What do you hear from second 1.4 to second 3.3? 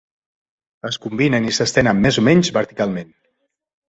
i s'estenen més o menys verticalment.